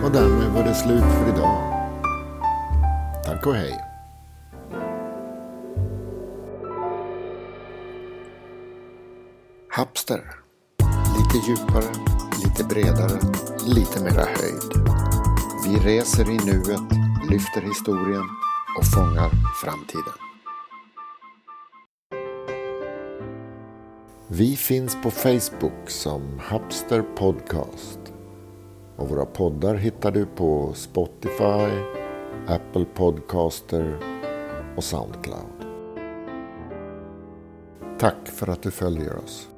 Och 0.05 0.13
därmed 0.13 0.53
var 0.53 0.65
det 0.65 0.75
slut 0.75 1.05
för 1.05 1.29
idag. 1.35 1.89
Tack 3.25 3.47
och 3.47 3.55
hej. 3.55 3.81
Hapster. 9.69 10.23
Lite 11.19 11.47
djupare, 11.49 11.93
lite 12.45 12.65
bredare, 12.65 13.21
lite 13.67 14.03
mera 14.03 14.25
höjd. 14.25 14.89
Vi 15.65 15.77
reser 15.77 16.31
i 16.31 16.37
nuet, 16.37 17.02
lyfter 17.31 17.61
historien 17.61 18.25
och 18.79 18.87
fångar 18.87 19.31
framtiden. 19.63 20.13
Vi 24.29 24.57
finns 24.57 24.97
på 25.03 25.11
Facebook 25.11 25.91
som 25.91 26.39
Hapster 26.39 27.03
Podcast. 27.03 27.99
Och 28.97 29.09
våra 29.09 29.27
poddar 29.27 29.75
hittar 29.75 30.11
du 30.11 30.27
på 30.27 30.73
Spotify, 30.75 31.69
Apple 32.47 32.85
Podcaster 32.95 33.99
och 34.77 34.85
Soundcloud. 34.85 35.67
Tack 37.99 38.29
för 38.29 38.49
att 38.49 38.63
du 38.63 38.71
följer 38.71 39.17
oss. 39.17 39.52